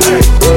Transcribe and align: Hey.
Hey. 0.00 0.47